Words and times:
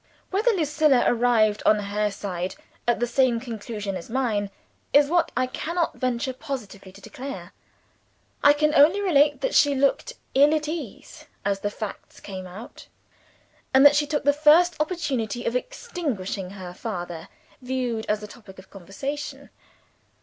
Whether 0.31 0.49
Lucilla 0.49 1.03
arrived, 1.05 1.61
on 1.63 1.77
her 1.77 2.09
side, 2.09 2.55
at 2.87 2.99
the 2.99 3.05
same 3.05 3.39
conclusion 3.39 3.95
as 3.95 4.09
mine, 4.09 4.49
is 4.93 5.11
what 5.11 5.31
I 5.37 5.45
cannot 5.45 5.95
venture 5.99 6.33
positively 6.33 6.91
to 6.93 7.01
declare. 7.01 7.53
I 8.43 8.53
can 8.53 8.73
only 8.73 8.99
relate 8.99 9.41
that 9.41 9.53
she 9.53 9.75
looked 9.75 10.13
ill 10.33 10.55
at 10.55 10.67
ease 10.67 11.25
as 11.45 11.59
the 11.59 11.69
facts 11.69 12.19
came 12.19 12.47
out; 12.47 12.87
and 13.75 13.85
that 13.85 13.95
she 13.95 14.07
took 14.07 14.23
the 14.23 14.33
first 14.33 14.75
opportunity 14.79 15.45
of 15.45 15.55
extinguishing 15.55 16.49
her 16.49 16.73
father, 16.73 17.29
viewed 17.61 18.07
as 18.09 18.23
a 18.23 18.27
topic 18.27 18.57
of 18.57 18.71
conversation. 18.71 19.51